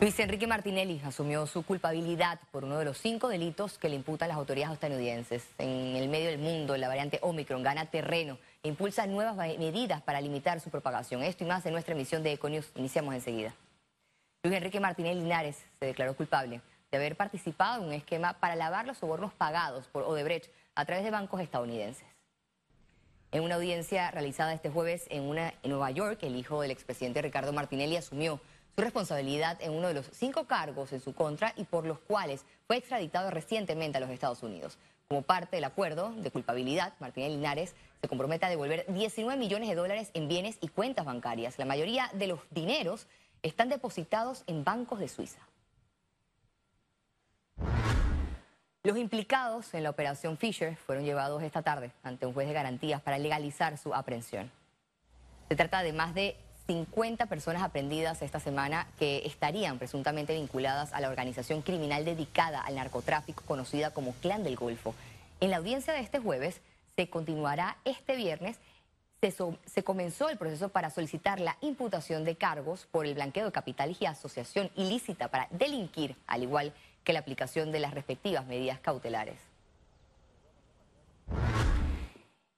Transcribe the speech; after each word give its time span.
Luis 0.00 0.18
Enrique 0.18 0.46
Martinelli 0.46 0.98
asumió 1.04 1.46
su 1.46 1.62
culpabilidad 1.62 2.40
por 2.50 2.64
uno 2.64 2.78
de 2.78 2.86
los 2.86 2.96
cinco 2.96 3.28
delitos 3.28 3.76
que 3.76 3.90
le 3.90 3.96
imputan 3.96 4.28
las 4.28 4.38
autoridades 4.38 4.72
estadounidenses. 4.72 5.46
En 5.58 5.94
el 5.94 6.08
medio 6.08 6.30
del 6.30 6.38
mundo, 6.38 6.74
la 6.78 6.88
variante 6.88 7.18
Omicron 7.20 7.62
gana 7.62 7.84
terreno 7.84 8.38
e 8.62 8.68
impulsa 8.68 9.06
nuevas 9.06 9.36
medidas 9.36 10.00
para 10.00 10.22
limitar 10.22 10.58
su 10.60 10.70
propagación. 10.70 11.22
Esto 11.22 11.44
y 11.44 11.48
más 11.48 11.66
en 11.66 11.72
nuestra 11.72 11.94
emisión 11.94 12.22
de 12.22 12.32
Econius. 12.32 12.72
Iniciamos 12.76 13.14
enseguida. 13.14 13.54
Luis 14.42 14.56
Enrique 14.56 14.80
Martinelli 14.80 15.20
Linares 15.20 15.58
se 15.78 15.84
declaró 15.84 16.16
culpable 16.16 16.62
de 16.90 16.96
haber 16.96 17.14
participado 17.14 17.82
en 17.82 17.88
un 17.88 17.92
esquema 17.92 18.32
para 18.40 18.56
lavar 18.56 18.86
los 18.86 18.96
sobornos 18.96 19.34
pagados 19.34 19.86
por 19.88 20.04
Odebrecht 20.04 20.50
a 20.76 20.86
través 20.86 21.04
de 21.04 21.10
bancos 21.10 21.42
estadounidenses. 21.42 22.06
En 23.32 23.42
una 23.42 23.56
audiencia 23.56 24.10
realizada 24.10 24.54
este 24.54 24.70
jueves 24.70 25.04
en, 25.10 25.24
una, 25.24 25.52
en 25.62 25.70
Nueva 25.70 25.90
York, 25.90 26.20
el 26.22 26.36
hijo 26.36 26.62
del 26.62 26.70
expresidente 26.70 27.20
Ricardo 27.20 27.52
Martinelli 27.52 27.96
asumió 27.96 28.40
su 28.74 28.82
responsabilidad 28.82 29.58
en 29.60 29.72
uno 29.72 29.88
de 29.88 29.94
los 29.94 30.06
cinco 30.12 30.44
cargos 30.44 30.92
en 30.92 31.00
su 31.00 31.14
contra 31.14 31.52
y 31.56 31.64
por 31.64 31.86
los 31.86 31.98
cuales 31.98 32.44
fue 32.66 32.76
extraditado 32.76 33.30
recientemente 33.30 33.98
a 33.98 34.00
los 34.00 34.10
Estados 34.10 34.42
Unidos. 34.42 34.78
Como 35.08 35.22
parte 35.22 35.56
del 35.56 35.64
acuerdo 35.64 36.12
de 36.12 36.30
culpabilidad, 36.30 36.94
Martínez 37.00 37.30
Linares 37.30 37.74
se 38.00 38.08
compromete 38.08 38.46
a 38.46 38.48
devolver 38.48 38.86
19 38.88 39.36
millones 39.38 39.68
de 39.68 39.74
dólares 39.74 40.10
en 40.14 40.28
bienes 40.28 40.56
y 40.60 40.68
cuentas 40.68 41.04
bancarias. 41.04 41.58
La 41.58 41.64
mayoría 41.64 42.08
de 42.12 42.28
los 42.28 42.38
dineros 42.50 43.08
están 43.42 43.68
depositados 43.68 44.44
en 44.46 44.62
bancos 44.64 45.00
de 45.00 45.08
Suiza. 45.08 45.40
Los 48.82 48.96
implicados 48.96 49.74
en 49.74 49.82
la 49.82 49.90
operación 49.90 50.38
Fisher 50.38 50.76
fueron 50.76 51.04
llevados 51.04 51.42
esta 51.42 51.62
tarde 51.62 51.90
ante 52.02 52.24
un 52.24 52.32
juez 52.32 52.48
de 52.48 52.54
garantías 52.54 53.02
para 53.02 53.18
legalizar 53.18 53.76
su 53.76 53.92
aprehensión. 53.92 54.50
Se 55.48 55.56
trata 55.56 55.82
de 55.82 55.92
más 55.92 56.14
de 56.14 56.36
50 56.66 57.26
personas 57.26 57.62
aprendidas 57.62 58.22
esta 58.22 58.40
semana 58.40 58.86
que 58.98 59.22
estarían 59.26 59.78
presuntamente 59.78 60.34
vinculadas 60.34 60.92
a 60.92 61.00
la 61.00 61.08
organización 61.08 61.62
criminal 61.62 62.04
dedicada 62.04 62.60
al 62.60 62.76
narcotráfico 62.76 63.42
conocida 63.46 63.92
como 63.92 64.12
Clan 64.14 64.44
del 64.44 64.56
Golfo. 64.56 64.94
En 65.40 65.50
la 65.50 65.56
audiencia 65.56 65.92
de 65.92 66.00
este 66.00 66.18
jueves 66.18 66.60
se 66.96 67.08
continuará 67.08 67.76
este 67.84 68.16
viernes. 68.16 68.58
Se, 69.20 69.34
se, 69.66 69.84
comenzó 69.84 70.30
el 70.30 70.38
proceso 70.38 70.70
para 70.70 70.90
solicitar 70.90 71.40
la 71.40 71.56
imputación 71.60 72.24
de 72.24 72.36
cargos 72.36 72.86
por 72.90 73.04
el 73.04 73.14
blanqueo 73.14 73.44
de 73.44 73.52
capital 73.52 73.96
y 73.98 74.06
asociación 74.06 74.70
ilícita 74.76 75.28
para 75.28 75.48
delinquir, 75.50 76.16
al 76.26 76.42
igual 76.42 76.72
que 77.04 77.12
la 77.12 77.20
aplicación 77.20 77.70
de 77.70 77.80
las 77.80 77.92
respectivas 77.92 78.46
medidas 78.46 78.80
cautelares. 78.80 79.38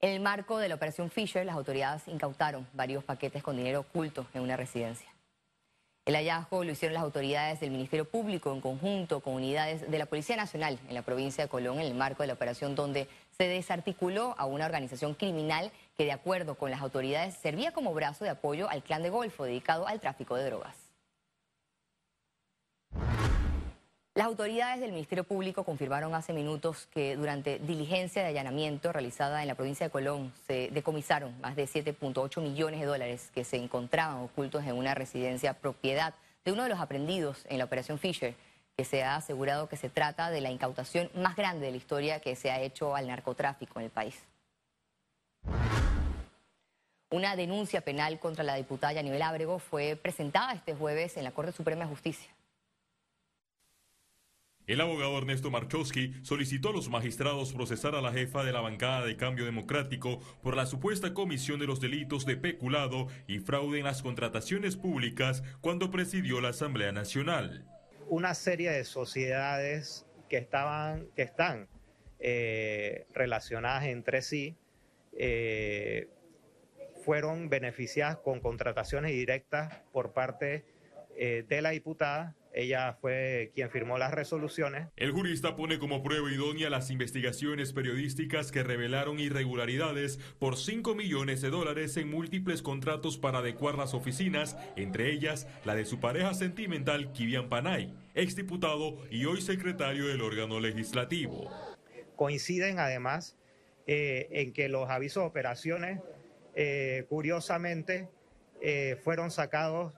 En 0.02 0.10
el 0.10 0.18
marco 0.18 0.58
de 0.58 0.68
la 0.68 0.74
operación 0.74 1.10
Fisher, 1.10 1.46
las 1.46 1.54
autoridades 1.54 2.08
incautaron 2.08 2.66
varios 2.72 3.04
paquetes 3.04 3.40
con 3.40 3.56
dinero 3.56 3.80
oculto 3.80 4.26
en 4.34 4.42
una 4.42 4.56
residencia. 4.56 5.08
El 6.04 6.16
hallazgo 6.16 6.64
lo 6.64 6.72
hicieron 6.72 6.94
las 6.94 7.04
autoridades 7.04 7.60
del 7.60 7.70
Ministerio 7.70 8.04
Público 8.04 8.52
en 8.52 8.60
conjunto 8.60 9.20
con 9.20 9.34
unidades 9.34 9.88
de 9.88 9.98
la 10.00 10.06
Policía 10.06 10.34
Nacional 10.34 10.80
en 10.88 10.94
la 10.94 11.02
provincia 11.02 11.44
de 11.44 11.48
Colón 11.48 11.78
en 11.78 11.86
el 11.86 11.94
marco 11.94 12.24
de 12.24 12.26
la 12.26 12.32
operación 12.32 12.74
donde 12.74 13.06
se 13.38 13.46
desarticuló 13.46 14.34
a 14.38 14.44
una 14.44 14.66
organización 14.66 15.14
criminal 15.14 15.70
que 15.96 16.04
de 16.04 16.10
acuerdo 16.10 16.56
con 16.56 16.72
las 16.72 16.80
autoridades 16.80 17.36
servía 17.36 17.70
como 17.70 17.94
brazo 17.94 18.24
de 18.24 18.30
apoyo 18.30 18.68
al 18.68 18.82
clan 18.82 19.04
de 19.04 19.10
Golfo 19.10 19.44
dedicado 19.44 19.86
al 19.86 20.00
tráfico 20.00 20.34
de 20.34 20.46
drogas. 20.46 20.81
Las 24.14 24.26
autoridades 24.26 24.78
del 24.82 24.92
Ministerio 24.92 25.24
Público 25.24 25.64
confirmaron 25.64 26.14
hace 26.14 26.34
minutos 26.34 26.86
que 26.92 27.16
durante 27.16 27.58
diligencia 27.60 28.20
de 28.20 28.28
allanamiento 28.28 28.92
realizada 28.92 29.40
en 29.40 29.48
la 29.48 29.54
provincia 29.54 29.86
de 29.86 29.90
Colón 29.90 30.34
se 30.46 30.68
decomisaron 30.70 31.34
más 31.40 31.56
de 31.56 31.64
7.8 31.64 32.42
millones 32.42 32.80
de 32.80 32.86
dólares 32.86 33.30
que 33.34 33.42
se 33.42 33.56
encontraban 33.56 34.18
ocultos 34.18 34.64
en 34.64 34.76
una 34.76 34.92
residencia 34.94 35.54
propiedad 35.54 36.12
de 36.44 36.52
uno 36.52 36.64
de 36.64 36.68
los 36.68 36.78
aprendidos 36.78 37.46
en 37.48 37.56
la 37.56 37.64
operación 37.64 37.98
Fisher, 37.98 38.34
que 38.76 38.84
se 38.84 39.02
ha 39.02 39.16
asegurado 39.16 39.70
que 39.70 39.78
se 39.78 39.88
trata 39.88 40.28
de 40.28 40.42
la 40.42 40.50
incautación 40.50 41.10
más 41.14 41.34
grande 41.34 41.64
de 41.64 41.70
la 41.70 41.78
historia 41.78 42.20
que 42.20 42.36
se 42.36 42.50
ha 42.50 42.60
hecho 42.60 42.94
al 42.94 43.06
narcotráfico 43.06 43.78
en 43.78 43.86
el 43.86 43.90
país. 43.90 44.22
Una 47.08 47.34
denuncia 47.34 47.80
penal 47.80 48.18
contra 48.18 48.44
la 48.44 48.56
diputada 48.56 48.92
Yanibel 48.92 49.22
Ábrego 49.22 49.58
fue 49.58 49.96
presentada 49.96 50.52
este 50.52 50.74
jueves 50.74 51.16
en 51.16 51.24
la 51.24 51.30
Corte 51.30 51.52
Suprema 51.52 51.84
de 51.84 51.90
Justicia. 51.90 52.30
El 54.72 54.80
abogado 54.80 55.18
Ernesto 55.18 55.50
Marchowski 55.50 56.14
solicitó 56.22 56.70
a 56.70 56.72
los 56.72 56.88
magistrados 56.88 57.52
procesar 57.52 57.94
a 57.94 58.00
la 58.00 58.10
jefa 58.10 58.42
de 58.42 58.52
la 58.52 58.62
bancada 58.62 59.04
de 59.04 59.18
Cambio 59.18 59.44
Democrático 59.44 60.20
por 60.42 60.56
la 60.56 60.64
supuesta 60.64 61.12
comisión 61.12 61.60
de 61.60 61.66
los 61.66 61.78
delitos 61.78 62.24
de 62.24 62.38
peculado 62.38 63.08
y 63.26 63.40
fraude 63.40 63.80
en 63.80 63.84
las 63.84 64.00
contrataciones 64.00 64.76
públicas 64.76 65.42
cuando 65.60 65.90
presidió 65.90 66.40
la 66.40 66.48
Asamblea 66.48 66.90
Nacional. 66.90 67.66
Una 68.08 68.32
serie 68.32 68.70
de 68.70 68.84
sociedades 68.84 70.06
que, 70.30 70.38
estaban, 70.38 71.06
que 71.16 71.20
están 71.20 71.68
eh, 72.18 73.04
relacionadas 73.12 73.84
entre 73.84 74.22
sí 74.22 74.56
eh, 75.18 76.08
fueron 77.04 77.50
beneficiadas 77.50 78.16
con 78.16 78.40
contrataciones 78.40 79.12
directas 79.12 79.82
por 79.92 80.14
parte 80.14 80.64
eh, 81.14 81.44
de 81.46 81.60
la 81.60 81.68
diputada 81.68 82.34
ella 82.54 82.98
fue 83.00 83.50
quien 83.54 83.70
firmó 83.70 83.98
las 83.98 84.12
resoluciones. 84.12 84.88
El 84.96 85.12
jurista 85.12 85.56
pone 85.56 85.78
como 85.78 86.02
prueba 86.02 86.30
idónea 86.30 86.70
las 86.70 86.90
investigaciones 86.90 87.72
periodísticas 87.72 88.52
que 88.52 88.62
revelaron 88.62 89.18
irregularidades 89.18 90.18
por 90.38 90.56
5 90.56 90.94
millones 90.94 91.40
de 91.40 91.50
dólares 91.50 91.96
en 91.96 92.10
múltiples 92.10 92.62
contratos 92.62 93.16
para 93.18 93.38
adecuar 93.38 93.76
las 93.76 93.94
oficinas, 93.94 94.56
entre 94.76 95.10
ellas 95.10 95.46
la 95.64 95.74
de 95.74 95.84
su 95.84 96.00
pareja 96.00 96.34
sentimental 96.34 97.12
Kivian 97.12 97.48
Panay, 97.48 97.94
exdiputado 98.14 98.98
y 99.10 99.24
hoy 99.24 99.40
secretario 99.40 100.06
del 100.06 100.20
órgano 100.20 100.60
legislativo. 100.60 101.50
Coinciden 102.16 102.78
además 102.78 103.36
eh, 103.86 104.28
en 104.30 104.52
que 104.52 104.68
los 104.68 104.90
avisos 104.90 105.22
de 105.22 105.26
operaciones, 105.28 106.00
eh, 106.54 107.06
curiosamente, 107.08 108.08
eh, 108.60 108.96
fueron 109.02 109.30
sacados 109.30 109.92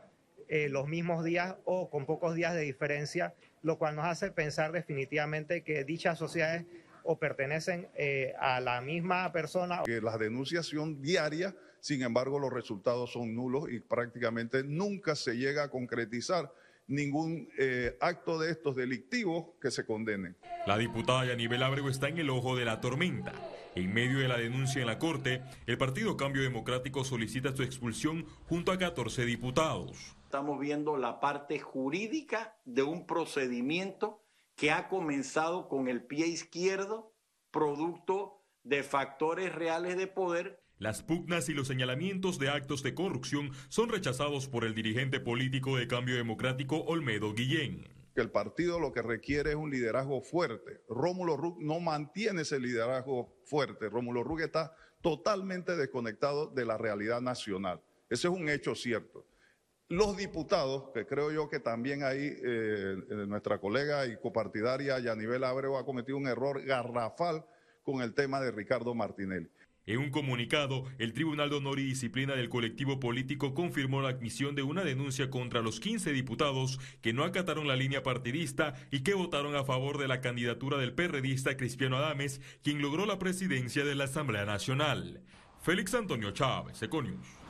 eh, 0.49 0.69
los 0.69 0.89
mismos 0.89 1.25
días 1.25 1.57
o 1.65 1.91
con 1.91 2.07
pocos 2.07 2.35
días 2.35 2.55
de 2.55 2.63
diferencia, 2.63 3.35
lo 3.63 3.79
cual 3.79 3.97
nos 3.97 4.07
hace 4.07 4.31
pensar 4.31 4.73
definitivamente 4.73 5.63
que 5.63 5.85
dichas 5.85 6.19
sociedades 6.19 6.67
o 7.05 7.19
pertenecen 7.19 7.89
eh, 7.95 8.35
a 8.39 8.61
la 8.61 8.81
misma 8.81 9.31
persona. 9.33 9.83
Que 9.85 10.01
las 10.01 10.19
denuncias 10.19 10.67
son 10.67 11.01
diarias, 11.03 11.55
sin 11.81 12.03
embargo 12.03 12.39
los 12.39 12.53
resultados 12.53 13.13
son 13.13 13.35
nulos 13.35 13.71
y 13.71 13.81
prácticamente 13.81 14.65
nunca 14.65 15.15
se 15.15 15.37
llega 15.37 15.65
a 15.65 15.71
concretizar 15.71 16.51
ningún 16.87 17.49
eh, 17.59 17.97
acto 18.01 18.39
de 18.39 18.51
estos 18.51 18.77
delictivos 18.77 19.47
que 19.61 19.71
se 19.71 19.87
condenen. 19.87 20.37
La 20.67 20.77
diputada 20.77 21.25
Yanibel 21.25 21.63
Ábrego 21.63 21.89
está 21.89 22.09
en 22.09 22.19
el 22.19 22.31
ojo 22.31 22.57
de 22.57 22.65
la 22.65 22.81
tormenta. 22.81 23.33
En 23.75 23.93
medio 23.93 24.19
de 24.19 24.29
la 24.29 24.39
denuncia 24.39 24.81
en 24.81 24.87
la 24.87 24.99
Corte, 24.99 25.43
el 25.67 25.79
Partido 25.79 26.17
Cambio 26.17 26.43
Democrático 26.43 27.05
solicita 27.05 27.55
su 27.57 27.63
expulsión 27.63 28.27
junto 28.47 28.71
a 28.71 28.79
14 28.79 29.25
diputados 29.25 30.17
estamos 30.35 30.59
viendo 30.59 30.97
la 30.97 31.21
parte 31.21 31.61
jurídica 31.61 32.57
de 32.65 32.83
un 32.83 33.07
procedimiento 33.07 34.21
que 34.57 34.73
ha 34.73 34.89
comenzado 34.89 35.69
con 35.69 35.87
el 35.87 36.03
pie 36.03 36.27
izquierdo, 36.27 37.15
producto 37.53 38.43
de 38.65 38.83
factores 38.83 39.55
reales 39.55 39.97
de 39.97 40.09
poder. 40.09 40.61
Las 40.79 41.05
pugnas 41.05 41.49
y 41.49 41.55
los 41.55 41.69
señalamientos 41.69 42.41
de 42.41 42.49
actos 42.49 42.83
de 42.83 42.95
corrupción 42.95 43.53
son 43.69 43.91
rechazados 43.91 44.49
por 44.49 44.65
el 44.65 44.75
dirigente 44.75 45.21
político 45.21 45.77
de 45.77 45.87
Cambio 45.87 46.17
Democrático 46.17 46.79
Olmedo 46.79 47.33
Guillén. 47.33 47.87
El 48.17 48.33
partido 48.33 48.81
lo 48.81 48.93
que 48.93 49.03
requiere 49.03 49.51
es 49.51 49.57
un 49.57 49.71
liderazgo 49.71 50.21
fuerte. 50.21 50.83
Rómulo 50.89 51.37
Rug 51.37 51.63
no 51.63 51.79
mantiene 51.79 52.43
ese 52.43 52.59
liderazgo 52.59 53.37
fuerte. 53.45 53.89
Rómulo 53.89 54.25
Rug 54.25 54.41
está 54.41 54.75
totalmente 55.01 55.77
desconectado 55.77 56.49
de 56.49 56.65
la 56.65 56.77
realidad 56.77 57.21
nacional. 57.21 57.81
Ese 58.11 58.27
es 58.27 58.35
un 58.35 58.49
hecho 58.49 58.75
cierto. 58.75 59.25
Los 59.89 60.17
diputados, 60.17 60.91
que 60.95 61.07
creo 61.07 61.31
yo 61.31 61.51
que 61.51 61.61
también 61.61 62.05
ahí 62.05 62.35
eh, 62.43 62.97
nuestra 63.27 63.59
colega 63.59 64.07
y 64.07 64.17
copartidaria 64.17 64.99
Yanibel 64.99 65.45
Abreu 65.45 65.77
ha 65.77 65.85
cometido 65.85 66.17
un 66.17 66.27
error 66.27 66.65
garrafal 66.65 67.45
con 67.83 68.01
el 68.01 68.15
tema 68.15 68.41
de 68.41 68.51
Ricardo 68.51 68.95
Martinelli. 68.95 69.51
En 69.87 69.99
un 69.99 70.11
comunicado, 70.11 70.85
el 70.97 71.13
Tribunal 71.13 71.51
de 71.51 71.57
Honor 71.57 71.79
y 71.79 71.85
Disciplina 71.85 72.35
del 72.35 72.49
colectivo 72.49 72.99
político 72.99 73.53
confirmó 73.53 74.01
la 74.01 74.09
admisión 74.09 74.55
de 74.55 74.63
una 74.63 74.83
denuncia 74.83 75.29
contra 75.29 75.61
los 75.61 75.79
15 75.79 76.11
diputados 76.13 76.81
que 77.03 77.13
no 77.13 77.23
acataron 77.23 77.69
la 77.69 77.77
línea 77.77 78.03
partidista 78.03 78.73
y 78.91 79.03
que 79.03 79.13
votaron 79.13 79.55
a 79.55 79.65
favor 79.65 79.99
de 79.99 80.09
la 80.09 80.23
candidatura 80.23 80.79
del 80.79 80.95
perredista 80.95 81.59
Cristiano 81.59 81.99
Adames, 81.99 82.41
quien 82.63 82.81
logró 82.81 83.05
la 83.05 83.19
presidencia 83.19 83.85
de 83.85 83.95
la 83.95 84.05
Asamblea 84.05 84.47
Nacional. 84.47 85.21
Félix 85.61 85.93
Antonio 85.93 86.31
Chávez, 86.31 86.83
Econius. 86.83 87.44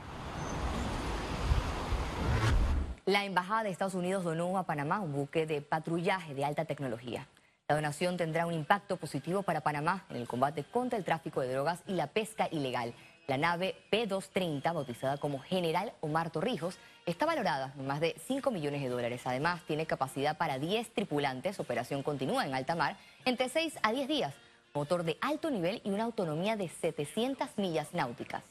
La 3.06 3.24
Embajada 3.24 3.64
de 3.64 3.70
Estados 3.70 3.94
Unidos 3.94 4.24
donó 4.24 4.56
a 4.56 4.64
Panamá 4.64 5.00
un 5.00 5.12
buque 5.12 5.44
de 5.46 5.60
patrullaje 5.60 6.34
de 6.34 6.44
alta 6.44 6.64
tecnología. 6.64 7.28
La 7.68 7.74
donación 7.74 8.16
tendrá 8.16 8.46
un 8.46 8.52
impacto 8.52 8.96
positivo 8.96 9.42
para 9.42 9.60
Panamá 9.60 10.04
en 10.10 10.16
el 10.16 10.26
combate 10.26 10.64
contra 10.64 10.98
el 10.98 11.04
tráfico 11.04 11.40
de 11.40 11.52
drogas 11.52 11.82
y 11.86 11.92
la 11.92 12.08
pesca 12.08 12.48
ilegal. 12.50 12.94
La 13.26 13.38
nave 13.38 13.74
P-230, 13.90 14.62
bautizada 14.72 15.16
como 15.16 15.38
General 15.38 15.92
Omar 16.00 16.30
Torrijos, 16.30 16.78
está 17.06 17.24
valorada 17.24 17.72
en 17.78 17.86
más 17.86 18.00
de 18.00 18.16
5 18.26 18.50
millones 18.50 18.82
de 18.82 18.88
dólares. 18.88 19.22
Además, 19.24 19.62
tiene 19.66 19.86
capacidad 19.86 20.36
para 20.36 20.58
10 20.58 20.92
tripulantes. 20.92 21.60
Operación 21.60 22.02
continúa 22.02 22.46
en 22.46 22.54
alta 22.54 22.74
mar 22.74 22.96
entre 23.24 23.48
6 23.48 23.78
a 23.82 23.92
10 23.92 24.08
días. 24.08 24.34
Motor 24.74 25.04
de 25.04 25.16
alto 25.20 25.50
nivel 25.50 25.80
y 25.84 25.90
una 25.90 26.04
autonomía 26.04 26.56
de 26.56 26.68
700 26.68 27.56
millas 27.56 27.94
náuticas. 27.94 28.44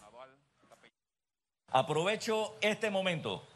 Aprovecho 1.68 2.56
este 2.62 2.90
momento 2.90 3.48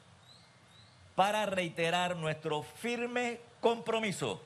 para 1.17 1.47
reiterar 1.47 2.15
nuestro 2.15 2.61
firme 2.61 3.39
compromiso 3.59 4.39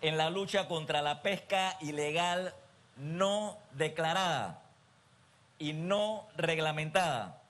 en 0.00 0.16
la 0.16 0.30
lucha 0.30 0.68
contra 0.68 1.02
la 1.02 1.20
pesca 1.20 1.76
ilegal 1.82 2.54
no 2.96 3.58
declarada 3.72 4.62
y 5.58 5.74
no 5.74 6.26
reglamentada, 6.38 7.42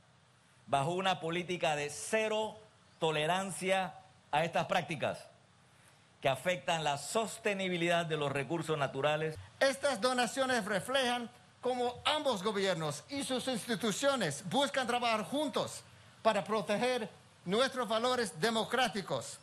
bajo 0.67 0.91
una 0.91 1.21
política 1.21 1.77
de 1.77 1.89
cero 1.89 2.57
tolerancia 2.99 3.95
a 4.33 4.45
estas 4.45 4.67
prácticas 4.67 5.29
que 6.21 6.29
afectan 6.29 6.83
la 6.83 6.99
sostenibilidad 6.99 8.07
de 8.07 8.17
los 8.17 8.33
recursos 8.33 8.77
naturales. 8.77 9.39
Estas 9.61 10.01
donaciones 10.01 10.65
reflejan 10.65 11.31
cómo 11.61 12.03
ambos 12.05 12.43
gobiernos 12.43 13.05
y 13.09 13.23
sus 13.23 13.47
instituciones 13.47 14.43
buscan 14.51 14.89
trabajar 14.89 15.23
juntos 15.23 15.85
para 16.23 16.43
proteger 16.43 17.09
nuestros 17.45 17.89
valores 17.89 18.41
democráticos. 18.41 19.39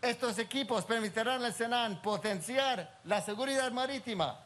Estos 0.00 0.38
equipos 0.38 0.84
permitirán 0.84 1.42
al 1.44 1.54
Senan 1.54 2.02
potenciar 2.02 3.00
la 3.04 3.20
seguridad 3.20 3.70
marítima 3.70 4.40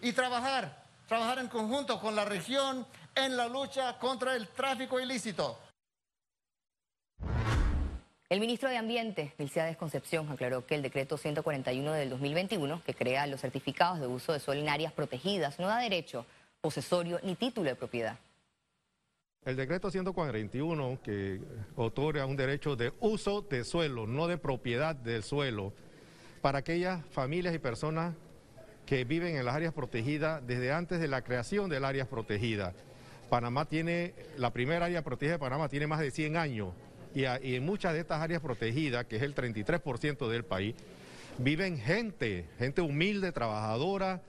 y 0.00 0.12
trabajar 0.12 0.84
trabajar 1.06 1.38
en 1.38 1.48
conjunto 1.48 2.00
con 2.00 2.14
la 2.14 2.24
región 2.24 2.86
en 3.14 3.36
la 3.36 3.46
lucha 3.48 3.98
contra 3.98 4.34
el 4.34 4.48
tráfico 4.48 4.98
ilícito. 4.98 5.58
El 8.28 8.40
ministro 8.40 8.68
de 8.68 8.78
Ambiente, 8.78 9.34
Milciades 9.38 9.76
Concepción, 9.76 10.28
aclaró 10.30 10.66
que 10.66 10.74
el 10.74 10.82
decreto 10.82 11.16
141 11.16 11.92
del 11.92 12.10
2021, 12.10 12.82
que 12.84 12.94
crea 12.94 13.26
los 13.26 13.42
certificados 13.42 14.00
de 14.00 14.06
uso 14.06 14.32
de 14.32 14.40
suelo 14.40 14.62
en 14.62 14.68
áreas 14.68 14.92
protegidas, 14.92 15.58
no 15.58 15.68
da 15.68 15.78
derecho, 15.78 16.26
posesorio 16.60 17.20
ni 17.22 17.36
título 17.36 17.68
de 17.68 17.76
propiedad. 17.76 18.18
El 19.44 19.56
decreto 19.56 19.90
141, 19.90 21.00
que 21.02 21.38
otorga 21.76 22.24
un 22.24 22.34
derecho 22.34 22.76
de 22.76 22.94
uso 23.00 23.42
de 23.42 23.62
suelo, 23.64 24.06
no 24.06 24.26
de 24.26 24.38
propiedad 24.38 24.96
del 24.96 25.22
suelo, 25.22 25.74
para 26.40 26.60
aquellas 26.60 27.04
familias 27.10 27.54
y 27.54 27.58
personas 27.58 28.14
que 28.86 29.04
viven 29.04 29.36
en 29.36 29.44
las 29.44 29.54
áreas 29.54 29.74
protegidas 29.74 30.46
desde 30.46 30.72
antes 30.72 30.98
de 30.98 31.08
la 31.08 31.20
creación 31.20 31.68
del 31.68 31.84
área 31.84 32.06
protegida. 32.06 32.72
Panamá 33.28 33.66
tiene, 33.66 34.14
la 34.38 34.50
primera 34.50 34.86
área 34.86 35.04
protegida 35.04 35.32
de 35.32 35.38
Panamá 35.38 35.68
tiene 35.68 35.86
más 35.86 36.00
de 36.00 36.10
100 36.10 36.38
años 36.38 36.72
y, 37.14 37.24
en 37.24 37.66
muchas 37.66 37.92
de 37.92 38.00
estas 38.00 38.22
áreas 38.22 38.40
protegidas, 38.40 39.04
que 39.04 39.16
es 39.16 39.22
el 39.22 39.34
33% 39.34 40.26
del 40.26 40.44
país, 40.44 40.74
viven 41.36 41.76
gente, 41.76 42.46
gente 42.58 42.80
humilde, 42.80 43.30
trabajadora, 43.30 44.22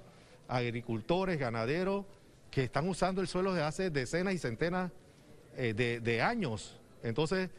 agricultores, 0.50 1.40
ganaderos, 1.40 2.06
que 2.52 2.64
están 2.64 2.90
usando 2.90 3.22
el 3.22 3.28
suelo 3.28 3.54
desde 3.54 3.66
hace 3.66 3.90
decenas 3.90 4.34
y 4.34 4.40
centenas 4.40 4.92
eh, 5.58 5.74
de, 5.74 6.22
años. 6.22 6.80
Entonces, 7.04 7.50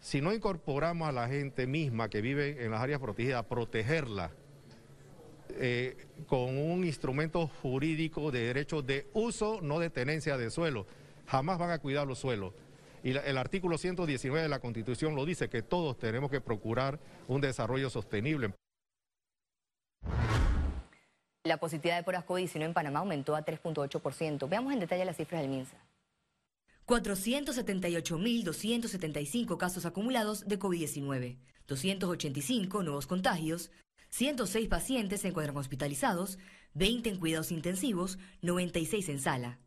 si 0.00 0.20
no 0.20 0.32
incorporamos 0.32 1.08
a 1.08 1.12
la 1.12 1.28
gente 1.28 1.66
misma 1.66 2.08
que 2.08 2.20
vive 2.20 2.64
en 2.64 2.70
las 2.70 2.80
áreas 2.80 3.00
protegidas, 3.00 3.44
protegerla, 3.46 4.30
eh, 5.56 6.06
con 6.26 6.56
un 6.56 6.84
instrumento 6.84 7.48
jurídico 7.62 8.30
de 8.30 8.40
derecho 8.40 8.82
de 8.82 9.06
uso, 9.12 9.60
no 9.62 9.78
de 9.78 9.90
tenencia 9.90 10.36
de 10.36 10.50
suelo. 10.50 10.86
Jamás 11.26 11.58
van 11.58 11.70
a 11.70 11.78
cuidar 11.78 12.06
los 12.06 12.18
suelos. 12.18 12.52
Y 13.02 13.10
el 13.10 13.38
artículo 13.38 13.76
119 13.76 14.42
de 14.42 14.48
la 14.48 14.60
Constitución 14.60 15.14
lo 15.14 15.26
dice, 15.26 15.48
que 15.48 15.62
todos 15.62 15.98
tenemos 15.98 16.30
que 16.30 16.40
procurar 16.40 16.98
un 17.28 17.40
desarrollo 17.40 17.90
sostenible. 17.90 18.54
La 21.44 21.58
positividad 21.58 21.98
de 21.98 22.02
por 22.02 22.14
COVID-19 22.14 22.62
en 22.62 22.72
Panamá 22.72 23.00
aumentó 23.00 23.36
a 23.36 23.44
3.8%. 23.44 24.48
Veamos 24.48 24.72
en 24.72 24.80
detalle 24.80 25.04
las 25.04 25.16
cifras 25.16 25.42
del 25.42 25.50
MINSA. 25.50 25.76
478.275 26.86 29.56
casos 29.56 29.86
acumulados 29.86 30.46
de 30.46 30.58
COVID-19, 30.58 31.38
285 31.66 32.82
nuevos 32.82 33.06
contagios, 33.06 33.70
106 34.10 34.68
pacientes 34.68 35.22
se 35.22 35.28
encuentran 35.28 35.56
hospitalizados, 35.56 36.38
20 36.74 37.08
en 37.08 37.18
cuidados 37.18 37.52
intensivos, 37.52 38.18
96 38.42 39.08
en 39.08 39.18
sala. 39.18 39.60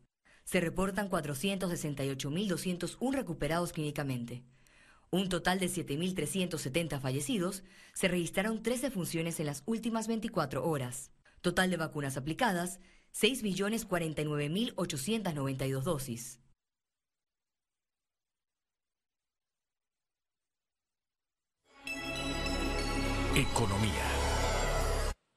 Se 0.44 0.60
reportan 0.60 1.10
468.201 1.10 3.12
recuperados 3.12 3.72
clínicamente. 3.72 4.44
Un 5.10 5.28
total 5.28 5.58
de 5.58 5.66
7.370 5.66 7.00
fallecidos, 7.00 7.64
se 7.94 8.06
registraron 8.08 8.62
13 8.62 8.92
funciones 8.92 9.40
en 9.40 9.46
las 9.46 9.64
últimas 9.66 10.06
24 10.06 10.64
horas. 10.64 11.10
Total 11.40 11.68
de 11.68 11.78
vacunas 11.78 12.16
aplicadas, 12.16 12.78
6.049.892 13.12 15.82
dosis. 15.82 16.38
Economía. 23.38 24.02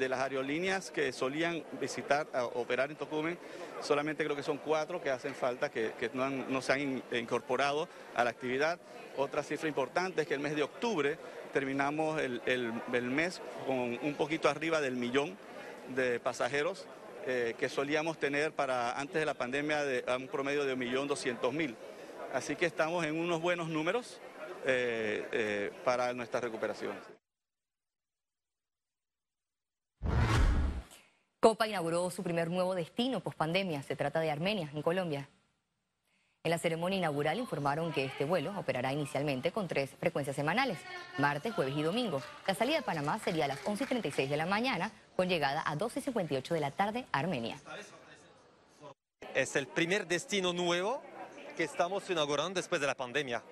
de 0.00 0.08
las 0.08 0.18
aerolíneas 0.18 0.90
que 0.90 1.12
solían 1.12 1.62
visitar, 1.80 2.26
operar 2.54 2.90
en 2.90 2.96
Tocumen, 2.96 3.38
solamente 3.80 4.24
creo 4.24 4.34
que 4.34 4.42
son 4.42 4.58
cuatro 4.58 5.00
que 5.00 5.10
hacen 5.10 5.34
falta, 5.34 5.70
que, 5.70 5.92
no, 6.14 6.62
se 6.62 6.72
han 6.72 7.02
incorporado 7.12 7.88
a 8.16 8.24
la 8.24 8.30
actividad. 8.30 8.80
Otra 9.16 9.44
cifra 9.44 9.68
importante 9.68 10.22
es 10.22 10.26
que 10.26 10.34
el 10.34 10.40
mes 10.40 10.56
de 10.56 10.62
octubre 10.62 11.18
terminamos 11.52 12.20
el, 12.20 12.72
mes 13.02 13.40
con 13.66 13.98
un 14.02 14.14
poquito 14.14 14.48
arriba 14.48 14.80
del 14.80 14.96
millón 14.96 15.36
de 15.94 16.18
pasajeros 16.18 16.86
eh, 17.26 17.54
que 17.58 17.68
solíamos 17.68 18.18
tener 18.18 18.52
para 18.52 18.98
antes 18.98 19.16
de 19.16 19.26
la 19.26 19.34
pandemia 19.34 19.84
de 19.84 20.04
un 20.16 20.28
promedio 20.28 20.64
de 20.64 20.72
un 20.72 20.78
millón 20.78 21.06
doscientos 21.06 21.52
mil. 21.52 21.76
Así 22.32 22.56
que 22.56 22.64
estamos 22.66 23.04
en 23.04 23.18
unos 23.18 23.40
buenos 23.40 23.68
números 23.68 24.20
eh, 24.64 25.26
eh, 25.32 25.70
para 25.84 26.14
nuestras 26.14 26.42
recuperaciones. 26.42 27.02
Copa 31.40 31.66
inauguró 31.66 32.10
su 32.10 32.22
primer 32.22 32.50
nuevo 32.50 32.74
destino 32.74 33.20
post-pandemia. 33.20 33.82
Se 33.82 33.96
trata 33.96 34.20
de 34.20 34.30
Armenia, 34.30 34.70
en 34.74 34.82
Colombia. 34.82 35.26
En 36.44 36.50
la 36.50 36.58
ceremonia 36.58 36.98
inaugural 36.98 37.38
informaron 37.38 37.92
que 37.94 38.04
este 38.04 38.26
vuelo 38.26 38.52
operará 38.58 38.92
inicialmente 38.92 39.50
con 39.50 39.66
tres 39.66 39.90
frecuencias 39.98 40.36
semanales, 40.36 40.78
martes, 41.16 41.54
jueves 41.54 41.74
y 41.74 41.82
domingo. 41.82 42.22
La 42.46 42.54
salida 42.54 42.76
de 42.76 42.82
Panamá 42.82 43.18
sería 43.20 43.46
a 43.46 43.48
las 43.48 43.64
11.36 43.64 44.28
de 44.28 44.36
la 44.36 44.44
mañana, 44.44 44.92
con 45.16 45.30
llegada 45.30 45.62
a 45.64 45.76
12.58 45.76 46.48
de 46.50 46.60
la 46.60 46.70
tarde 46.72 47.06
a 47.10 47.18
Armenia. 47.18 47.58
Es 49.34 49.56
el 49.56 49.66
primer 49.66 50.06
destino 50.06 50.52
nuevo 50.52 51.02
que 51.56 51.64
estamos 51.64 52.08
inaugurando 52.10 52.58
después 52.58 52.82
de 52.82 52.86
la 52.86 52.94
pandemia. 52.94 53.42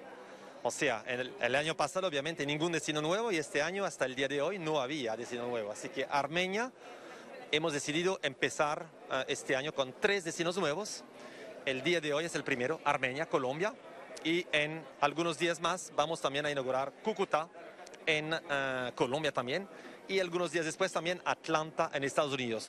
O 0.62 0.70
sea, 0.70 1.04
el, 1.06 1.32
el, 1.40 1.54
año 1.54 1.74
pasado 1.74 2.06
obviamente 2.06 2.44
ningún 2.44 2.72
destino 2.72 3.00
nuevo 3.00 3.32
y 3.32 3.36
este 3.36 3.62
año 3.62 3.86
hasta 3.86 4.04
el 4.04 4.14
día 4.14 4.28
de 4.28 4.42
hoy 4.42 4.58
no 4.58 4.78
había 4.78 5.16
destino 5.16 5.46
nuevo. 5.46 5.72
Así 5.72 5.88
que 5.88 6.06
Armenia 6.10 6.70
hemos 7.50 7.72
decidido 7.72 8.18
empezar 8.22 8.86
eh, 9.10 9.24
este 9.28 9.56
año 9.56 9.74
con 9.74 9.94
tres 10.00 10.24
destinos 10.24 10.56
nuevos. 10.56 11.04
El 11.64 11.82
día 11.82 12.00
de 12.00 12.12
hoy 12.12 12.24
es 12.24 12.34
el 12.34 12.44
primero, 12.44 12.80
Armenia, 12.84 13.26
Colombia, 13.26 13.74
y 14.24 14.46
en 14.52 14.82
algunos 15.00 15.38
días 15.38 15.60
más 15.60 15.92
vamos 15.94 16.20
también 16.20 16.46
a 16.46 16.50
inaugurar 16.50 16.92
Cúcuta 17.02 17.48
en 18.06 18.32
eh, 18.32 18.92
Colombia 18.94 19.32
también, 19.32 19.68
y 20.08 20.18
algunos 20.18 20.52
días 20.52 20.64
después 20.64 20.92
también 20.92 21.20
Atlanta 21.24 21.90
en 21.92 22.04
Estados 22.04 22.32
Unidos. 22.32 22.68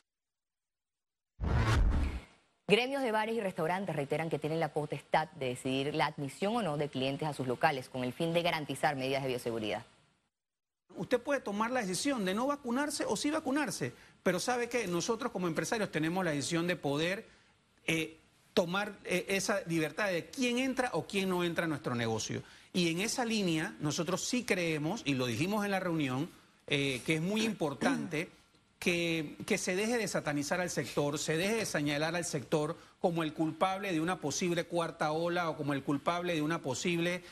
Gremios 2.68 3.02
de 3.02 3.10
bares 3.10 3.34
y 3.34 3.40
restaurantes 3.40 3.96
reiteran 3.96 4.30
que 4.30 4.38
tienen 4.38 4.60
la 4.60 4.72
potestad 4.72 5.28
de 5.32 5.46
decidir 5.46 5.94
la 5.94 6.06
admisión 6.06 6.54
o 6.54 6.62
no 6.62 6.76
de 6.76 6.88
clientes 6.88 7.26
a 7.26 7.32
sus 7.32 7.48
locales 7.48 7.88
con 7.88 8.04
el 8.04 8.12
fin 8.12 8.32
de 8.32 8.42
garantizar 8.42 8.94
medidas 8.94 9.22
de 9.22 9.28
bioseguridad. 9.28 9.84
Usted 10.96 11.20
puede 11.20 11.40
tomar 11.40 11.70
la 11.70 11.80
decisión 11.80 12.24
de 12.24 12.34
no 12.34 12.46
vacunarse 12.46 13.04
o 13.06 13.16
sí 13.16 13.30
vacunarse, 13.30 13.92
pero 14.22 14.38
sabe 14.38 14.68
que 14.68 14.86
nosotros 14.86 15.32
como 15.32 15.46
empresarios 15.46 15.90
tenemos 15.90 16.24
la 16.24 16.32
decisión 16.32 16.66
de 16.66 16.76
poder 16.76 17.26
eh, 17.86 18.18
tomar 18.54 18.98
eh, 19.04 19.26
esa 19.28 19.60
libertad 19.66 20.08
de 20.08 20.26
quién 20.26 20.58
entra 20.58 20.90
o 20.92 21.06
quién 21.06 21.28
no 21.28 21.44
entra 21.44 21.64
a 21.64 21.68
nuestro 21.68 21.94
negocio. 21.94 22.42
Y 22.72 22.90
en 22.90 23.00
esa 23.00 23.24
línea 23.24 23.74
nosotros 23.80 24.24
sí 24.24 24.44
creemos, 24.44 25.02
y 25.04 25.14
lo 25.14 25.26
dijimos 25.26 25.64
en 25.64 25.70
la 25.70 25.80
reunión, 25.80 26.28
eh, 26.66 27.00
que 27.06 27.16
es 27.16 27.22
muy 27.22 27.42
importante 27.42 28.28
que, 28.78 29.36
que, 29.46 29.58
se 29.58 29.74
deje 29.74 29.98
de 29.98 30.08
satanizar 30.08 30.60
al 30.60 30.70
sector, 30.70 31.18
se 31.18 31.36
deje 31.36 31.56
de 31.56 31.66
señalar 31.66 32.14
al 32.14 32.24
sector 32.24 32.76
como 33.00 33.22
el 33.22 33.32
culpable 33.32 33.92
de 33.92 34.00
una 34.00 34.20
posible 34.20 34.64
cuarta 34.64 35.12
ola 35.12 35.50
o 35.50 35.56
como 35.56 35.72
el 35.72 35.82
culpable 35.82 36.34
de 36.34 36.42
una 36.42 36.60
posible, 36.60 37.22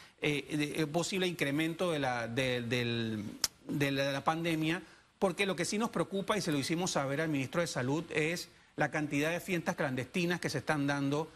posible 0.93 1.27
incremento 1.27 1.93
de 1.93 1.99
la, 2.01 2.27
de 2.27 3.43
la 3.69 4.25
pandemia, 4.25 4.83
porque 5.19 5.47
lo 5.47 5.57
que 5.57 5.65
sí 5.65 5.79
nos 5.79 5.91
preocupa, 5.91 6.37
y 6.37 6.41
se 6.41 6.53
lo 6.53 6.59
hicimos 6.59 6.93
saber 6.93 7.21
al 7.21 7.29
ministro 7.29 7.61
de 7.61 7.67
Salud, 7.67 8.05
es 8.11 8.49
la 8.77 8.91
cantidad 8.91 9.31
de 9.31 9.41
fiestas 9.41 9.77
clandestinas 9.77 10.41
que 10.41 10.51
se 10.51 10.59
están 10.59 10.87
dando. 10.87 11.31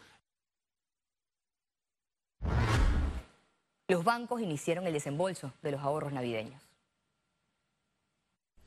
Los 3.89 4.03
bancos 4.03 4.41
iniciaron 4.41 4.87
el 4.87 4.93
desembolso 4.93 5.53
de 5.61 5.71
los 5.71 5.81
ahorros 5.81 6.13
navideños. 6.13 6.61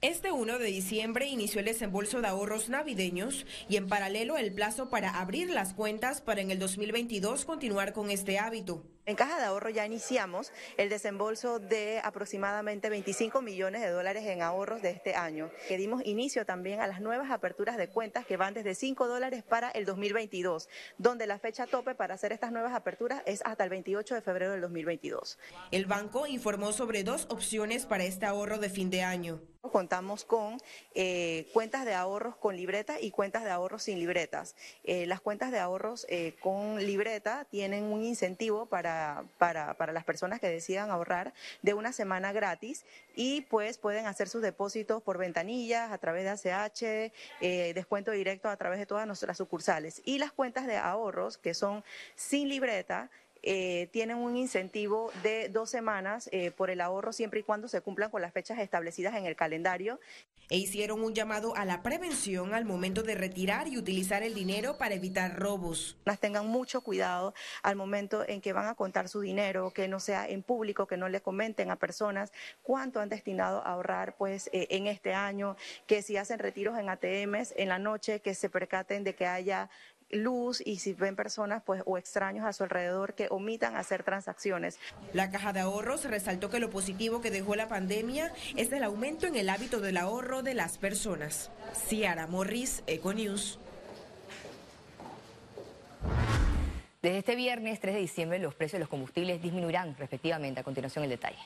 Este 0.02 0.30
1 0.30 0.58
de 0.58 0.66
diciembre 0.66 1.26
inició 1.26 1.60
el 1.60 1.66
desembolso 1.66 2.20
de 2.20 2.28
ahorros 2.28 2.68
navideños 2.68 3.46
y 3.66 3.76
en 3.76 3.88
paralelo 3.88 4.36
el 4.36 4.52
plazo 4.52 4.90
para 4.90 5.18
abrir 5.18 5.48
las 5.48 5.72
cuentas 5.72 6.20
para 6.20 6.42
en 6.42 6.50
el 6.50 6.58
2022 6.58 7.46
continuar 7.46 7.94
con 7.94 8.10
este 8.10 8.38
hábito. 8.38 8.84
En 9.08 9.14
Caja 9.14 9.38
de 9.38 9.44
Ahorro 9.44 9.70
ya 9.70 9.86
iniciamos 9.86 10.50
el 10.76 10.88
desembolso 10.88 11.60
de 11.60 12.00
aproximadamente 12.02 12.90
25 12.90 13.40
millones 13.40 13.80
de 13.80 13.90
dólares 13.90 14.24
en 14.26 14.42
ahorros 14.42 14.82
de 14.82 14.90
este 14.90 15.14
año. 15.14 15.48
Que 15.68 15.76
dimos 15.76 16.04
inicio 16.04 16.44
también 16.44 16.80
a 16.80 16.88
las 16.88 17.00
nuevas 17.00 17.30
aperturas 17.30 17.76
de 17.76 17.88
cuentas 17.88 18.26
que 18.26 18.36
van 18.36 18.52
desde 18.52 18.74
5 18.74 19.06
dólares 19.06 19.44
para 19.44 19.70
el 19.70 19.84
2022, 19.84 20.68
donde 20.98 21.28
la 21.28 21.38
fecha 21.38 21.68
tope 21.68 21.94
para 21.94 22.14
hacer 22.14 22.32
estas 22.32 22.50
nuevas 22.50 22.74
aperturas 22.74 23.22
es 23.26 23.42
hasta 23.44 23.62
el 23.62 23.70
28 23.70 24.12
de 24.16 24.22
febrero 24.22 24.50
del 24.50 24.62
2022. 24.62 25.38
El 25.70 25.86
banco 25.86 26.26
informó 26.26 26.72
sobre 26.72 27.04
dos 27.04 27.26
opciones 27.30 27.86
para 27.86 28.02
este 28.02 28.26
ahorro 28.26 28.58
de 28.58 28.70
fin 28.70 28.90
de 28.90 29.04
año. 29.04 29.40
Contamos 29.72 30.24
con 30.24 30.58
eh, 30.94 31.48
cuentas 31.52 31.84
de 31.84 31.94
ahorros 31.94 32.36
con 32.36 32.56
libreta 32.56 33.00
y 33.00 33.10
cuentas 33.10 33.44
de 33.44 33.50
ahorros 33.50 33.82
sin 33.82 33.98
libretas. 33.98 34.54
Eh, 34.84 35.06
las 35.06 35.20
cuentas 35.20 35.50
de 35.50 35.58
ahorros 35.58 36.06
eh, 36.08 36.36
con 36.40 36.84
libreta 36.84 37.46
tienen 37.50 37.84
un 37.84 38.04
incentivo 38.04 38.66
para 38.66 38.95
para, 39.38 39.92
las 39.92 40.04
personas 40.04 40.40
que 40.40 40.48
decidan 40.48 40.90
ahorrar 40.90 41.32
de 41.62 41.74
una 41.74 41.92
semana 41.92 42.32
gratis 42.32 42.84
y 43.14 43.42
pues 43.42 43.78
pueden 43.78 44.06
hacer 44.06 44.28
sus 44.28 44.42
depósitos 44.42 45.02
por 45.02 45.18
ventanillas, 45.18 45.90
a 45.92 45.98
través 45.98 46.42
de 46.42 46.52
ACH, 46.52 46.82
eh, 47.40 47.72
descuento 47.74 48.10
directo 48.10 48.48
a 48.48 48.56
través 48.56 48.78
de 48.78 48.86
todas 48.86 49.06
nuestras 49.06 49.36
sucursales. 49.36 50.02
Y 50.04 50.18
las 50.18 50.32
cuentas 50.32 50.66
de 50.66 50.76
ahorros 50.76 51.38
que 51.38 51.54
son 51.54 51.84
sin 52.14 52.48
libreta, 52.48 53.10
eh, 53.48 53.88
tienen 53.92 54.16
un 54.16 54.36
incentivo 54.36 55.12
de 55.22 55.48
dos 55.48 55.70
semanas 55.70 56.28
eh, 56.32 56.50
por 56.50 56.68
el 56.68 56.80
ahorro 56.80 57.12
siempre 57.12 57.38
y 57.38 57.42
cuando 57.44 57.68
se 57.68 57.80
cumplan 57.80 58.10
con 58.10 58.20
las 58.20 58.32
fechas 58.32 58.58
establecidas 58.58 59.14
en 59.14 59.24
el 59.24 59.36
calendario. 59.36 60.00
E 60.48 60.58
hicieron 60.58 61.02
un 61.02 61.14
llamado 61.14 61.56
a 61.56 61.64
la 61.64 61.82
prevención 61.82 62.54
al 62.54 62.64
momento 62.64 63.02
de 63.02 63.16
retirar 63.16 63.66
y 63.66 63.78
utilizar 63.78 64.22
el 64.22 64.34
dinero 64.34 64.78
para 64.78 64.94
evitar 64.94 65.38
robos. 65.38 65.96
Tengan 66.20 66.46
mucho 66.46 66.80
cuidado 66.80 67.34
al 67.62 67.76
momento 67.76 68.24
en 68.26 68.40
que 68.40 68.52
van 68.52 68.66
a 68.66 68.74
contar 68.74 69.08
su 69.08 69.20
dinero, 69.20 69.72
que 69.72 69.86
no 69.86 70.00
sea 70.00 70.28
en 70.28 70.42
público, 70.42 70.86
que 70.86 70.96
no 70.96 71.08
le 71.08 71.20
comenten 71.20 71.70
a 71.70 71.76
personas 71.76 72.32
cuánto 72.62 73.00
han 73.00 73.08
destinado 73.08 73.58
a 73.58 73.72
ahorrar 73.72 74.16
pues 74.16 74.48
eh, 74.52 74.66
en 74.70 74.86
este 74.86 75.14
año, 75.14 75.56
que 75.86 76.02
si 76.02 76.16
hacen 76.16 76.38
retiros 76.38 76.78
en 76.78 76.88
ATMs 76.88 77.54
en 77.56 77.68
la 77.68 77.78
noche, 77.78 78.20
que 78.20 78.34
se 78.34 78.48
percaten 78.48 79.04
de 79.04 79.14
que 79.14 79.26
haya 79.26 79.70
luz 80.10 80.62
y 80.64 80.78
si 80.78 80.92
ven 80.92 81.16
personas 81.16 81.62
pues 81.64 81.82
o 81.86 81.98
extraños 81.98 82.44
a 82.44 82.52
su 82.52 82.64
alrededor 82.64 83.14
que 83.14 83.28
omitan 83.30 83.76
hacer 83.76 84.02
transacciones. 84.02 84.78
La 85.12 85.30
Caja 85.30 85.52
de 85.52 85.60
Ahorros 85.60 86.04
resaltó 86.04 86.50
que 86.50 86.60
lo 86.60 86.70
positivo 86.70 87.20
que 87.20 87.30
dejó 87.30 87.56
la 87.56 87.68
pandemia 87.68 88.32
es 88.56 88.72
el 88.72 88.84
aumento 88.84 89.26
en 89.26 89.36
el 89.36 89.48
hábito 89.48 89.80
del 89.80 89.96
ahorro 89.96 90.42
de 90.42 90.54
las 90.54 90.78
personas. 90.78 91.50
Ciara 91.88 92.26
Morris, 92.26 92.82
Econews. 92.86 93.58
Desde 97.02 97.18
este 97.18 97.36
viernes 97.36 97.78
3 97.80 97.94
de 97.94 98.00
diciembre 98.00 98.38
los 98.38 98.54
precios 98.54 98.78
de 98.78 98.80
los 98.80 98.88
combustibles 98.88 99.40
disminuirán 99.40 99.96
respectivamente. 99.96 100.60
A 100.60 100.64
continuación 100.64 101.04
el 101.04 101.10
detalle. 101.10 101.38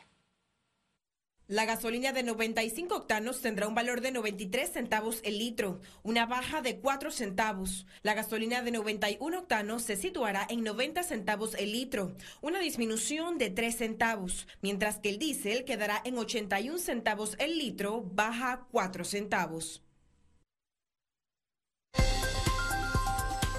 La 1.50 1.64
gasolina 1.64 2.12
de 2.12 2.23
95 2.23 2.95
octanos 2.95 3.40
tendrá 3.40 3.66
un 3.66 3.75
valor 3.75 4.02
de 4.02 4.12
93 4.12 4.71
centavos 4.71 5.19
el 5.25 5.38
litro, 5.38 5.80
una 6.04 6.25
baja 6.25 6.62
de 6.62 6.78
4 6.78 7.11
centavos. 7.11 7.88
La 8.02 8.14
gasolina 8.14 8.62
de 8.62 8.71
91 8.71 9.37
octanos 9.37 9.83
se 9.83 9.97
situará 9.97 10.47
en 10.49 10.62
90 10.62 11.02
centavos 11.02 11.57
el 11.57 11.73
litro, 11.73 12.14
una 12.40 12.61
disminución 12.61 13.37
de 13.37 13.50
3 13.50 13.76
centavos, 13.76 14.47
mientras 14.62 15.00
que 15.00 15.09
el 15.09 15.19
diésel 15.19 15.64
quedará 15.64 16.00
en 16.04 16.19
81 16.19 16.78
centavos 16.78 17.35
el 17.40 17.59
litro, 17.59 18.00
baja 18.00 18.69
4 18.71 19.04
centavos. 19.04 19.83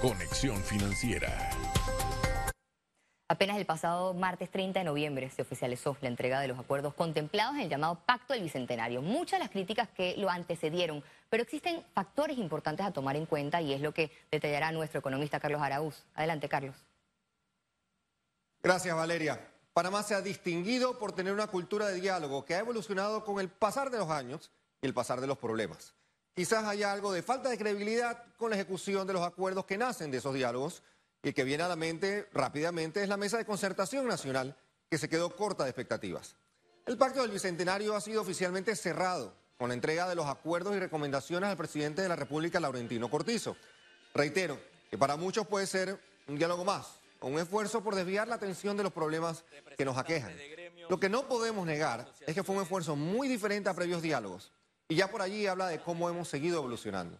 Conexión 0.02 0.64
financiera. 0.64 1.50
Apenas 3.42 3.58
el 3.58 3.66
pasado 3.66 4.14
martes 4.14 4.52
30 4.52 4.82
de 4.82 4.86
noviembre 4.86 5.28
se 5.32 5.42
oficializó 5.42 5.98
la 6.02 6.10
entrega 6.10 6.40
de 6.42 6.48
los 6.48 6.60
acuerdos 6.60 6.94
contemplados 6.94 7.56
en 7.56 7.62
el 7.62 7.70
llamado 7.70 8.00
Pacto 8.06 8.34
del 8.34 8.44
Bicentenario. 8.44 9.02
Muchas 9.02 9.40
de 9.40 9.46
las 9.46 9.50
críticas 9.50 9.90
que 9.90 10.16
lo 10.18 10.30
antecedieron, 10.30 11.04
pero 11.28 11.42
existen 11.42 11.84
factores 11.96 12.38
importantes 12.38 12.86
a 12.86 12.92
tomar 12.92 13.16
en 13.16 13.26
cuenta 13.26 13.60
y 13.60 13.74
es 13.74 13.82
lo 13.82 13.96
que 13.96 14.12
detallará 14.30 14.72
nuestro 14.72 15.00
economista 15.00 15.40
Carlos 15.40 15.60
Araúz. 15.60 16.04
Adelante, 16.14 16.48
Carlos. 16.48 16.76
Gracias, 18.62 18.96
Valeria. 18.96 19.44
Panamá 19.74 20.04
se 20.04 20.14
ha 20.14 20.22
distinguido 20.22 21.00
por 21.00 21.14
tener 21.14 21.34
una 21.34 21.48
cultura 21.48 21.88
de 21.88 22.00
diálogo 22.00 22.46
que 22.46 22.54
ha 22.54 22.60
evolucionado 22.60 23.26
con 23.26 23.40
el 23.40 23.50
pasar 23.50 23.90
de 23.90 23.98
los 23.98 24.12
años 24.12 24.52
y 24.84 24.86
el 24.86 24.94
pasar 24.94 25.20
de 25.20 25.26
los 25.26 25.40
problemas. 25.40 25.96
Quizás 26.36 26.64
haya 26.66 26.92
algo 26.92 27.12
de 27.12 27.24
falta 27.24 27.50
de 27.50 27.58
credibilidad 27.58 28.24
con 28.38 28.52
la 28.52 28.58
ejecución 28.58 29.08
de 29.08 29.14
los 29.14 29.24
acuerdos 29.24 29.66
que 29.66 29.80
nacen 29.80 30.12
de 30.12 30.20
esos 30.20 30.36
diálogos 30.36 30.84
el 31.24 31.34
que 31.34 31.44
viene 31.44 31.64
a 31.64 31.68
la 31.68 31.76
mente 31.76 32.28
rápidamente 32.34 33.04
es 33.04 33.10
la 33.10 33.18
mesa 33.18 33.38
de 33.38 33.46
concertación 33.46 34.08
nacional, 34.08 34.56
que 34.90 34.98
se 34.98 35.08
quedó 35.08 35.36
corta 35.36 35.64
de 35.64 35.70
expectativas. 35.70 36.36
El 36.86 36.98
pacto 36.98 37.22
del 37.22 37.32
Bicentenario 37.32 37.96
ha 37.96 38.02
sido 38.02 38.22
oficialmente 38.22 38.76
cerrado 38.76 39.34
con 39.58 39.70
la 39.70 39.76
entrega 39.76 40.10
de 40.10 40.16
los 40.16 40.26
acuerdos 40.26 40.76
y 40.76 40.80
recomendaciones 40.80 41.50
al 41.50 41.58
presidente 41.58 42.02
de 42.02 42.10
la 42.10 42.16
República, 42.16 42.60
Laurentino 42.60 43.10
Cortizo. 43.10 43.56
Reitero 44.14 44.60
que 44.90 44.98
para 44.98 45.16
muchos 45.16 45.46
puede 45.48 45.68
ser 45.68 46.00
un 46.28 46.38
diálogo 46.38 46.66
más, 46.66 47.00
un 47.22 47.38
esfuerzo 47.38 47.84
por 47.84 47.94
desviar 47.94 48.28
la 48.28 48.36
atención 48.36 48.76
de 48.76 48.84
los 48.84 48.92
problemas 48.92 49.44
que 49.78 49.86
nos 49.86 49.98
aquejan. 49.98 50.36
Lo 50.90 51.00
que 51.00 51.08
no 51.08 51.28
podemos 51.28 51.66
negar 51.66 52.12
es 52.26 52.34
que 52.34 52.44
fue 52.44 52.56
un 52.56 52.64
esfuerzo 52.64 52.96
muy 52.96 53.28
diferente 53.28 53.70
a 53.70 53.76
previos 53.76 54.02
diálogos, 54.02 54.52
y 54.90 54.96
ya 54.96 55.10
por 55.10 55.22
allí 55.22 55.46
habla 55.46 55.68
de 55.68 55.80
cómo 55.80 56.10
hemos 56.10 56.28
seguido 56.28 56.58
evolucionando. 56.58 57.18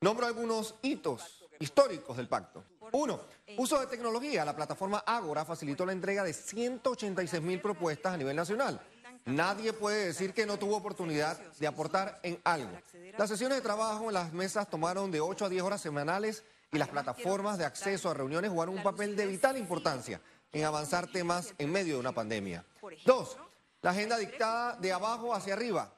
Nombro 0.00 0.26
algunos 0.26 0.74
hitos 0.82 1.45
históricos 1.58 2.16
del 2.16 2.28
pacto. 2.28 2.64
Uno, 2.92 3.20
uso 3.56 3.80
de 3.80 3.86
tecnología. 3.86 4.44
La 4.44 4.54
plataforma 4.54 5.02
Ágora 5.06 5.44
facilitó 5.44 5.84
la 5.84 5.92
entrega 5.92 6.22
de 6.22 6.32
186 6.32 7.42
mil 7.42 7.60
propuestas 7.60 8.14
a 8.14 8.16
nivel 8.16 8.36
nacional. 8.36 8.80
Nadie 9.26 9.72
puede 9.72 10.06
decir 10.06 10.32
que 10.32 10.46
no 10.46 10.56
tuvo 10.56 10.76
oportunidad 10.76 11.36
de 11.58 11.66
aportar 11.66 12.20
en 12.22 12.40
algo. 12.44 12.70
Las 13.18 13.28
sesiones 13.28 13.58
de 13.58 13.62
trabajo 13.62 14.06
en 14.06 14.14
las 14.14 14.32
mesas 14.32 14.70
tomaron 14.70 15.10
de 15.10 15.20
8 15.20 15.46
a 15.46 15.48
10 15.48 15.62
horas 15.62 15.80
semanales 15.80 16.44
y 16.72 16.78
las 16.78 16.88
plataformas 16.88 17.58
de 17.58 17.64
acceso 17.64 18.08
a 18.08 18.14
reuniones 18.14 18.50
jugaron 18.50 18.76
un 18.76 18.82
papel 18.84 19.16
de 19.16 19.26
vital 19.26 19.56
importancia 19.58 20.20
en 20.52 20.64
avanzar 20.64 21.08
temas 21.08 21.54
en 21.58 21.72
medio 21.72 21.94
de 21.94 22.00
una 22.00 22.12
pandemia. 22.12 22.64
Dos, 23.04 23.36
la 23.82 23.90
agenda 23.90 24.16
dictada 24.16 24.76
de 24.76 24.92
abajo 24.92 25.34
hacia 25.34 25.54
arriba. 25.54 25.92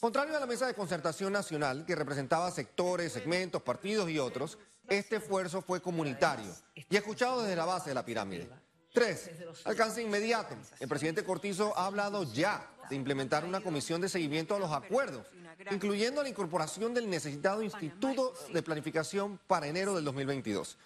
Contrario 0.00 0.36
a 0.36 0.40
la 0.40 0.46
mesa 0.46 0.66
de 0.66 0.74
concertación 0.74 1.32
nacional, 1.32 1.86
que 1.86 1.94
representaba 1.94 2.50
sectores, 2.50 3.12
segmentos, 3.12 3.62
partidos 3.62 4.10
y 4.10 4.18
otros, 4.18 4.58
este 4.88 5.16
esfuerzo 5.16 5.62
fue 5.62 5.80
comunitario 5.80 6.52
y 6.74 6.96
escuchado 6.96 7.42
desde 7.42 7.56
la 7.56 7.64
base 7.64 7.90
de 7.90 7.94
la 7.94 8.04
pirámide. 8.04 8.48
Tres, 8.92 9.30
alcance 9.64 10.02
inmediato. 10.02 10.54
El 10.78 10.88
presidente 10.88 11.24
Cortizo 11.24 11.76
ha 11.78 11.86
hablado 11.86 12.24
ya 12.24 12.68
de 12.90 12.96
implementar 12.96 13.44
una 13.44 13.62
comisión 13.62 14.00
de 14.00 14.08
seguimiento 14.08 14.54
a 14.54 14.58
los 14.58 14.70
acuerdos, 14.70 15.26
incluyendo 15.70 16.22
la 16.22 16.28
incorporación 16.28 16.92
del 16.92 17.08
necesitado 17.08 17.62
Instituto 17.62 18.34
de 18.52 18.62
Planificación 18.62 19.40
para 19.46 19.66
enero 19.66 19.94
del 19.94 20.04
2022. 20.04 20.76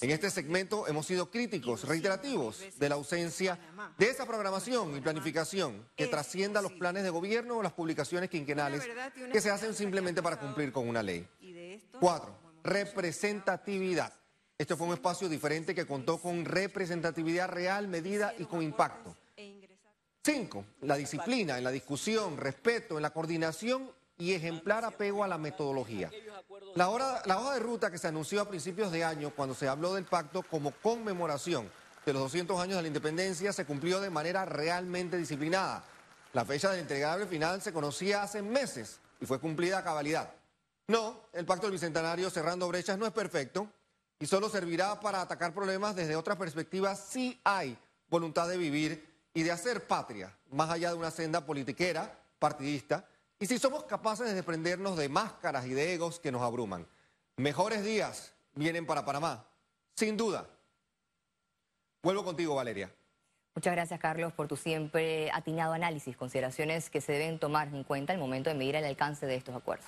En 0.00 0.10
este 0.10 0.30
segmento 0.30 0.86
hemos 0.88 1.06
sido 1.06 1.30
críticos, 1.30 1.84
reiterativos, 1.84 2.60
de 2.76 2.88
la 2.88 2.96
ausencia 2.96 3.58
de 3.98 4.10
esa 4.10 4.26
programación 4.26 4.96
y 4.96 5.00
planificación 5.00 5.88
que 5.96 6.06
trascienda 6.06 6.62
los 6.62 6.72
planes 6.72 7.04
de 7.04 7.10
gobierno 7.10 7.58
o 7.58 7.62
las 7.62 7.72
publicaciones 7.72 8.30
quinquenales 8.30 8.82
que 9.32 9.40
se 9.40 9.50
hacen 9.50 9.74
simplemente 9.74 10.22
para 10.22 10.38
cumplir 10.38 10.72
con 10.72 10.88
una 10.88 11.02
ley. 11.02 11.26
Cuatro, 12.00 12.36
representatividad. 12.66 14.12
Este 14.58 14.76
fue 14.76 14.86
un 14.86 14.94
espacio 14.94 15.28
diferente 15.28 15.74
que 15.74 15.86
contó 15.86 16.18
con 16.18 16.44
representatividad 16.44 17.48
real, 17.48 17.88
medida 17.88 18.34
y 18.38 18.44
con 18.44 18.62
impacto. 18.62 19.16
Cinco, 20.24 20.64
la 20.80 20.96
disciplina 20.96 21.56
en 21.58 21.64
la 21.64 21.70
discusión, 21.70 22.36
respeto, 22.36 22.96
en 22.96 23.02
la 23.02 23.10
coordinación 23.10 23.90
y 24.18 24.32
ejemplar 24.32 24.84
apego 24.84 25.22
a 25.22 25.28
la 25.28 25.38
metodología. 25.38 26.10
La, 26.74 27.22
la 27.24 27.38
hoja 27.38 27.54
de 27.54 27.60
ruta 27.60 27.90
que 27.90 27.98
se 27.98 28.08
anunció 28.08 28.40
a 28.40 28.48
principios 28.48 28.90
de 28.90 29.04
año 29.04 29.30
cuando 29.30 29.54
se 29.54 29.68
habló 29.68 29.94
del 29.94 30.04
pacto 30.04 30.42
como 30.42 30.72
conmemoración 30.72 31.70
de 32.06 32.12
los 32.12 32.22
200 32.22 32.60
años 32.60 32.76
de 32.76 32.82
la 32.82 32.88
independencia 32.88 33.52
se 33.52 33.64
cumplió 33.64 34.00
de 34.00 34.10
manera 34.10 34.44
realmente 34.44 35.16
disciplinada. 35.16 35.84
La 36.32 36.44
fecha 36.44 36.70
del 36.70 36.80
entregable 36.80 37.26
final 37.26 37.60
se 37.60 37.72
conocía 37.72 38.22
hace 38.22 38.42
meses 38.42 39.00
y 39.20 39.26
fue 39.26 39.40
cumplida 39.40 39.78
a 39.78 39.84
cabalidad. 39.84 40.30
No, 40.88 41.22
el 41.32 41.44
pacto 41.44 41.66
del 41.66 41.72
Bicentenario 41.72 42.30
cerrando 42.30 42.68
brechas 42.68 42.96
no 42.96 43.06
es 43.06 43.12
perfecto 43.12 43.68
y 44.20 44.26
solo 44.26 44.48
servirá 44.48 45.00
para 45.00 45.20
atacar 45.20 45.52
problemas 45.52 45.96
desde 45.96 46.16
otras 46.16 46.36
perspectivas 46.36 47.00
si 47.00 47.40
hay 47.44 47.76
voluntad 48.08 48.48
de 48.48 48.56
vivir 48.56 49.16
y 49.34 49.42
de 49.42 49.50
hacer 49.50 49.86
patria, 49.86 50.34
más 50.50 50.70
allá 50.70 50.90
de 50.90 50.96
una 50.96 51.10
senda 51.10 51.44
politiquera, 51.44 52.18
partidista, 52.38 53.06
y 53.38 53.46
si 53.46 53.58
somos 53.58 53.84
capaces 53.84 54.26
de 54.26 54.34
desprendernos 54.34 54.96
de 54.96 55.08
máscaras 55.08 55.66
y 55.66 55.74
de 55.74 55.92
egos 55.92 56.20
que 56.20 56.32
nos 56.32 56.40
abruman. 56.40 56.86
Mejores 57.36 57.84
días 57.84 58.32
vienen 58.54 58.86
para 58.86 59.04
Panamá, 59.04 59.46
sin 59.94 60.16
duda. 60.16 60.46
Vuelvo 62.02 62.24
contigo, 62.24 62.54
Valeria. 62.54 62.90
Muchas 63.54 63.74
gracias, 63.74 64.00
Carlos, 64.00 64.32
por 64.32 64.48
tu 64.48 64.56
siempre 64.56 65.30
atinado 65.32 65.74
análisis, 65.74 66.16
consideraciones 66.16 66.88
que 66.88 67.00
se 67.00 67.12
deben 67.12 67.38
tomar 67.38 67.68
en 67.68 67.84
cuenta 67.84 68.12
al 68.12 68.18
momento 68.18 68.48
de 68.48 68.56
medir 68.56 68.76
el 68.76 68.84
alcance 68.84 69.26
de 69.26 69.34
estos 69.34 69.54
acuerdos. 69.54 69.86